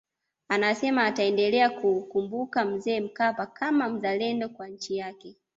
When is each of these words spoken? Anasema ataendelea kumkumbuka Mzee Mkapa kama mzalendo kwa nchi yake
Anasema 0.47 1.03
ataendelea 1.05 1.69
kumkumbuka 1.69 2.65
Mzee 2.65 2.99
Mkapa 3.01 3.45
kama 3.45 3.89
mzalendo 3.89 4.49
kwa 4.49 4.67
nchi 4.67 4.97
yake 4.97 5.35